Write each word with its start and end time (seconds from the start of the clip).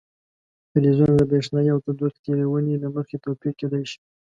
فلزونه 0.71 1.13
د 1.17 1.21
برېښنايي 1.31 1.69
او 1.73 1.79
تودوخې 1.85 2.19
تیرونې 2.25 2.75
له 2.83 2.87
مخې 2.95 3.15
توپیر 3.25 3.53
کیدای 3.59 3.83
شي. 3.91 3.99